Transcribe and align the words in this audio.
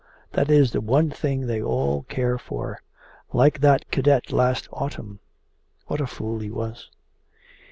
That 0.31 0.49
is 0.49 0.71
the 0.71 0.81
one 0.81 1.11
thing 1.11 1.45
they 1.45 1.61
all 1.61 2.01
care 2.09 2.39
for 2.39 2.81
like 3.33 3.59
that 3.59 3.91
cadet 3.91 4.31
last 4.31 4.67
autumn. 4.73 5.19
What 5.85 6.01
a 6.01 6.07
fool 6.07 6.39
he 6.39 6.49
was! 6.49 6.89